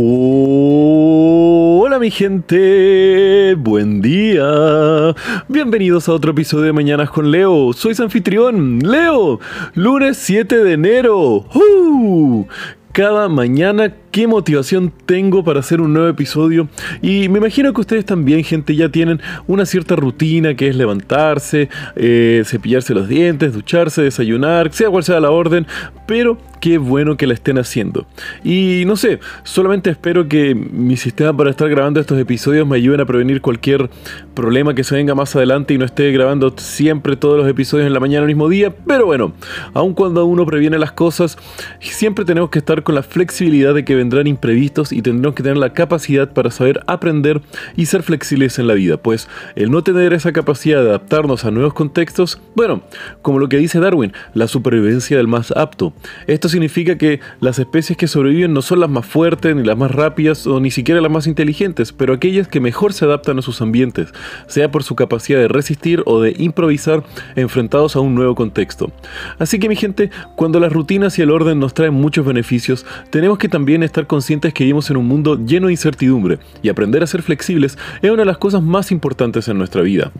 [1.99, 5.15] mi gente, buen día.
[5.49, 7.75] Bienvenidos a otro episodio de Mañanas con Leo.
[7.75, 9.39] Soy su anfitrión, Leo.
[9.75, 11.45] Lunes 7 de enero.
[11.55, 12.47] ¡Uh!
[12.93, 16.69] Cada mañana qué motivación tengo para hacer un nuevo episodio.
[17.03, 21.69] Y me imagino que ustedes también, gente, ya tienen una cierta rutina que es levantarse,
[21.95, 25.67] eh, cepillarse los dientes, ducharse, desayunar, sea cual sea la orden,
[26.11, 28.05] pero qué bueno que la estén haciendo.
[28.43, 33.01] Y no sé, solamente espero que mi sistema para estar grabando estos episodios me ayuden
[33.01, 33.89] a prevenir cualquier
[34.35, 37.95] problema que se venga más adelante y no esté grabando siempre todos los episodios en
[37.95, 38.75] la mañana al mismo día.
[38.89, 39.35] Pero bueno,
[39.73, 41.39] aun cuando uno previene las cosas,
[41.79, 45.59] siempre tenemos que estar con la flexibilidad de que vendrán imprevistos y tendremos que tener
[45.59, 47.41] la capacidad para saber aprender
[47.77, 51.53] y ser flexibles en la vida, pues el no tener esa capacidad de adaptarnos a
[51.53, 52.83] nuevos contextos, bueno,
[53.23, 55.93] como lo que dice Darwin, la supervivencia del más apto.
[56.27, 59.91] Esto significa que las especies que sobreviven no son las más fuertes, ni las más
[59.91, 63.61] rápidas, o ni siquiera las más inteligentes, pero aquellas que mejor se adaptan a sus
[63.61, 64.13] ambientes,
[64.47, 67.05] sea por su capacidad de resistir o de improvisar
[67.37, 68.93] enfrentados a un nuevo contexto.
[69.39, 73.39] Así que mi gente, cuando las rutinas y el orden nos traen muchos beneficios, tenemos
[73.39, 77.07] que también estar conscientes que vivimos en un mundo lleno de incertidumbre y aprender a
[77.07, 80.13] ser flexibles es una de las cosas más importantes en nuestra vida.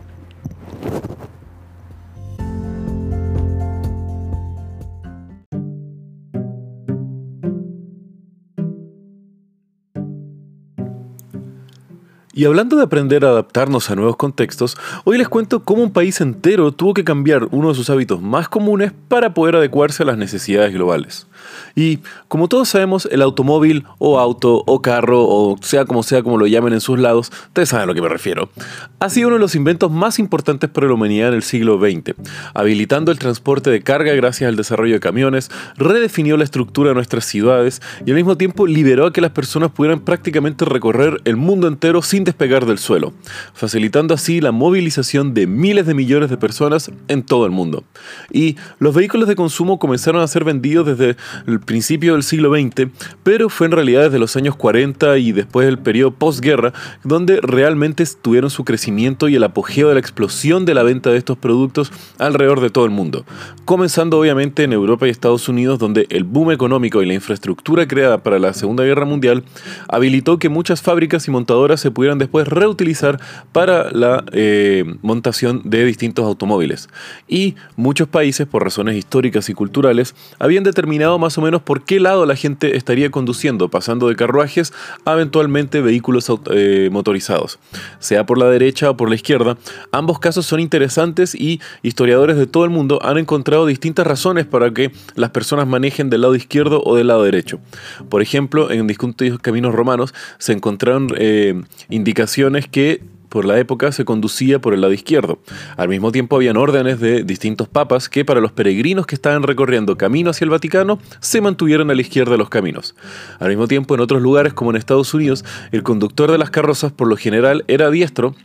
[12.41, 16.21] Y hablando de aprender a adaptarnos a nuevos contextos, hoy les cuento cómo un país
[16.21, 20.17] entero tuvo que cambiar uno de sus hábitos más comunes para poder adecuarse a las
[20.17, 21.27] necesidades globales.
[21.75, 26.37] Y como todos sabemos, el automóvil o auto o carro o sea como sea como
[26.37, 28.49] lo llamen en sus lados, ustedes saben a lo que me refiero,
[28.99, 32.15] ha sido uno de los inventos más importantes para la humanidad en el siglo XX,
[32.53, 37.25] habilitando el transporte de carga gracias al desarrollo de camiones, redefinió la estructura de nuestras
[37.25, 41.67] ciudades y al mismo tiempo liberó a que las personas pudieran prácticamente recorrer el mundo
[41.67, 43.13] entero sin despegar del suelo,
[43.53, 47.83] facilitando así la movilización de miles de millones de personas en todo el mundo.
[48.31, 52.89] Y los vehículos de consumo comenzaron a ser vendidos desde el principio del siglo XX,
[53.23, 58.03] pero fue en realidad desde los años 40 y después del periodo postguerra donde realmente
[58.21, 61.91] tuvieron su crecimiento y el apogeo de la explosión de la venta de estos productos
[62.17, 63.25] alrededor de todo el mundo.
[63.65, 68.23] Comenzando obviamente en Europa y Estados Unidos, donde el boom económico y la infraestructura creada
[68.23, 69.43] para la Segunda Guerra Mundial
[69.87, 73.19] habilitó que muchas fábricas y montadoras se pudieran después reutilizar
[73.51, 76.89] para la eh, montación de distintos automóviles.
[77.27, 81.99] Y muchos países, por razones históricas y culturales, habían determinado más o menos por qué
[81.99, 84.73] lado la gente estaría conduciendo, pasando de carruajes
[85.05, 87.59] a eventualmente vehículos eh, motorizados,
[87.99, 89.57] sea por la derecha o por la izquierda.
[89.91, 94.71] Ambos casos son interesantes y historiadores de todo el mundo han encontrado distintas razones para
[94.71, 97.59] que las personas manejen del lado izquierdo o del lado derecho.
[98.09, 101.61] Por ejemplo, en distintos caminos romanos se encontraron eh,
[102.69, 103.01] que
[103.31, 105.39] por la época se conducía por el lado izquierdo.
[105.77, 109.97] Al mismo tiempo habían órdenes de distintos papas que para los peregrinos que estaban recorriendo
[109.97, 112.93] camino hacia el Vaticano se mantuvieron a la izquierda de los caminos.
[113.39, 116.91] Al mismo tiempo en otros lugares como en Estados Unidos el conductor de las carrozas
[116.91, 118.35] por lo general era diestro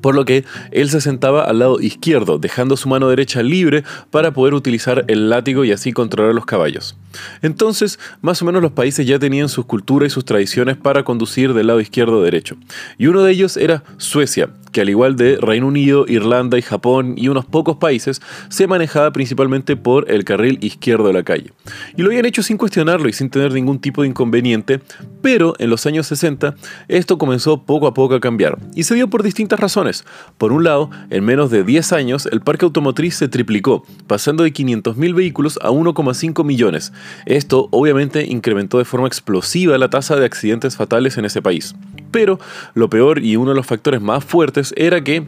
[0.00, 4.32] por lo que él se sentaba al lado izquierdo, dejando su mano derecha libre para
[4.32, 6.96] poder utilizar el látigo y así controlar los caballos.
[7.42, 11.54] Entonces, más o menos los países ya tenían sus culturas y sus tradiciones para conducir
[11.54, 12.56] del lado izquierdo derecho.
[12.98, 17.14] Y uno de ellos era Suecia, que al igual de Reino Unido, Irlanda y Japón
[17.16, 21.52] y unos pocos países, se manejaba principalmente por el carril izquierdo de la calle.
[21.96, 24.80] Y lo habían hecho sin cuestionarlo y sin tener ningún tipo de inconveniente,
[25.22, 26.54] pero en los años 60
[26.88, 30.04] esto comenzó poco a poco a cambiar, y se dio por distintas razones.
[30.36, 34.52] Por un lado, en menos de 10 años el parque automotriz se triplicó, pasando de
[34.52, 36.92] 500.000 vehículos a 1,5 millones.
[37.26, 41.74] Esto obviamente incrementó de forma explosiva la tasa de accidentes fatales en ese país.
[42.10, 42.38] Pero
[42.74, 45.26] lo peor y uno de los factores más fuertes era que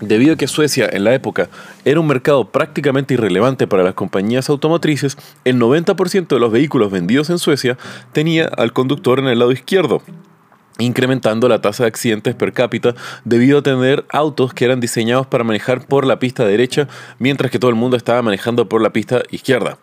[0.00, 1.48] Debido a que Suecia en la época
[1.84, 7.30] era un mercado prácticamente irrelevante para las compañías automotrices, el 90% de los vehículos vendidos
[7.30, 7.78] en Suecia
[8.12, 10.02] tenía al conductor en el lado izquierdo,
[10.78, 12.94] incrementando la tasa de accidentes per cápita
[13.24, 16.88] debido a tener autos que eran diseñados para manejar por la pista derecha,
[17.18, 19.78] mientras que todo el mundo estaba manejando por la pista izquierda.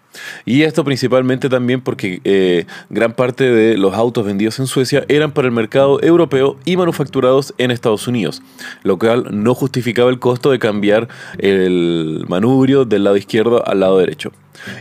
[0.45, 5.31] Y esto principalmente también porque eh, gran parte de los autos vendidos en Suecia eran
[5.31, 8.41] para el mercado europeo y manufacturados en Estados Unidos,
[8.83, 13.97] lo cual no justificaba el costo de cambiar el manubrio del lado izquierdo al lado
[13.97, 14.31] derecho.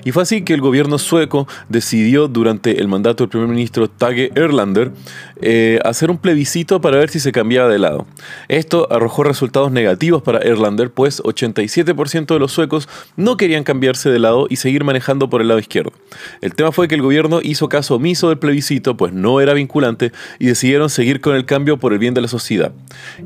[0.05, 4.31] Y fue así que el gobierno sueco decidió durante el mandato del primer ministro Tage
[4.35, 4.93] Erlander
[5.41, 8.07] eh, hacer un plebiscito para ver si se cambiaba de lado.
[8.49, 14.19] Esto arrojó resultados negativos para Erlander, pues 87% de los suecos no querían cambiarse de
[14.19, 15.93] lado y seguir manejando por el lado izquierdo.
[16.41, 20.13] El tema fue que el gobierno hizo caso omiso del plebiscito, pues no era vinculante,
[20.39, 22.73] y decidieron seguir con el cambio por el bien de la sociedad.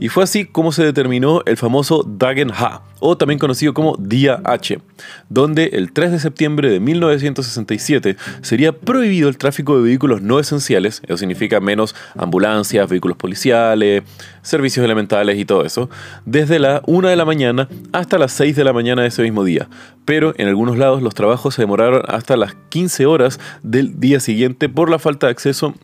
[0.01, 4.41] Y fue así como se determinó el famoso Dagen Ha, o también conocido como Día
[4.45, 4.81] H,
[5.29, 11.03] donde el 3 de septiembre de 1967 sería prohibido el tráfico de vehículos no esenciales,
[11.07, 14.05] eso significa menos ambulancias, vehículos policiales,
[14.41, 15.91] servicios elementales y todo eso,
[16.25, 19.45] desde la 1 de la mañana hasta las 6 de la mañana de ese mismo
[19.45, 19.69] día.
[20.07, 24.71] Pero en algunos lados los trabajos se demoraron hasta las 15 horas del día siguiente
[24.71, 25.75] por la falta de acceso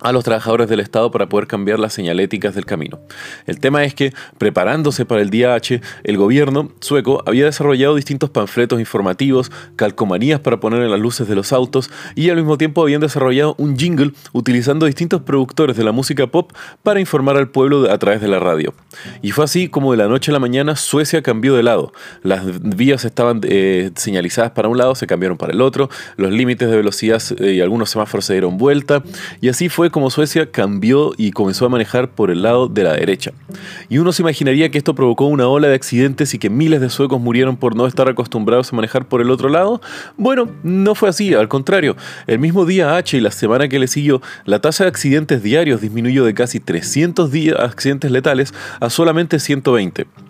[0.00, 3.00] a los trabajadores del Estado para poder cambiar las señaléticas del camino.
[3.46, 8.30] El tema es que, preparándose para el día H, el gobierno sueco había desarrollado distintos
[8.30, 12.82] panfletos informativos, calcomanías para poner en las luces de los autos y al mismo tiempo
[12.82, 17.90] habían desarrollado un jingle utilizando distintos productores de la música pop para informar al pueblo
[17.90, 18.74] a través de la radio.
[19.22, 21.92] Y fue así como de la noche a la mañana Suecia cambió de lado.
[22.22, 26.70] Las vías estaban eh, señalizadas para un lado, se cambiaron para el otro, los límites
[26.70, 29.02] de velocidad eh, y algunos semáforos se dieron vuelta
[29.40, 32.94] y así fue como Suecia cambió y comenzó a manejar por el lado de la
[32.94, 33.32] derecha.
[33.88, 36.90] Y uno se imaginaría que esto provocó una ola de accidentes y que miles de
[36.90, 39.80] suecos murieron por no estar acostumbrados a manejar por el otro lado.
[40.16, 41.96] Bueno, no fue así, al contrario.
[42.26, 45.80] El mismo día H y la semana que le siguió, la tasa de accidentes diarios
[45.80, 50.29] disminuyó de casi 300 accidentes letales a solamente 120.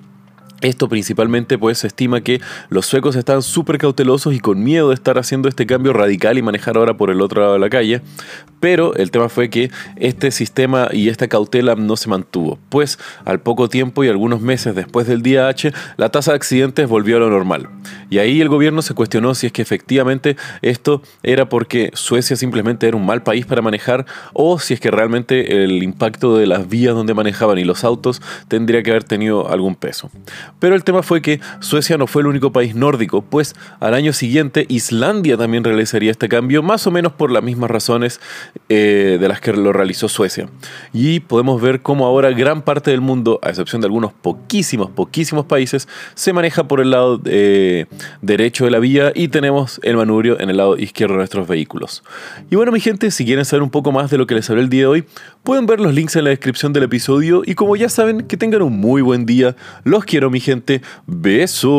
[0.61, 4.95] Esto principalmente pues se estima que los suecos están súper cautelosos y con miedo de
[4.95, 8.03] estar haciendo este cambio radical y manejar ahora por el otro lado de la calle,
[8.61, 13.41] pero el tema fue que este sistema y esta cautela no se mantuvo, pues al
[13.41, 17.21] poco tiempo y algunos meses después del día H, la tasa de accidentes volvió a
[17.21, 17.69] lo normal.
[18.11, 22.87] Y ahí el gobierno se cuestionó si es que efectivamente esto era porque Suecia simplemente
[22.87, 26.69] era un mal país para manejar o si es que realmente el impacto de las
[26.69, 30.11] vías donde manejaban y los autos tendría que haber tenido algún peso.
[30.59, 34.13] Pero el tema fue que Suecia no fue el único país nórdico, pues al año
[34.13, 38.21] siguiente Islandia también realizaría este cambio, más o menos por las mismas razones
[38.69, 40.49] eh, de las que lo realizó Suecia.
[40.93, 45.47] Y podemos ver cómo ahora gran parte del mundo, a excepción de algunos poquísimos, poquísimos
[45.47, 47.87] países, se maneja por el lado eh,
[48.23, 52.03] derecho de la vía y tenemos el manubrio en el lado izquierdo de nuestros vehículos.
[52.51, 54.63] Y bueno, mi gente, si quieren saber un poco más de lo que les hablé
[54.63, 55.05] el día de hoy,
[55.43, 58.63] pueden ver los links en la descripción del episodio y como ya saben, que tengan
[58.63, 59.57] un muy buen día.
[59.85, 60.83] Los quiero, gente.
[61.07, 61.71] Besos.